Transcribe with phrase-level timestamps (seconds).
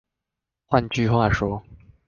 [0.71, 1.61] 換句話說